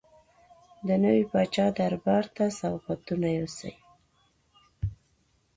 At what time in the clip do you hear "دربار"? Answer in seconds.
1.79-2.25